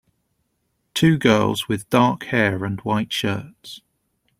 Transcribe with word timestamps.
Two 0.95 1.19
girls 1.19 1.67
with 1.67 1.87
dark 1.91 2.23
hair 2.23 2.65
and 2.65 2.79
white 2.81 3.13
shirts. 3.13 3.81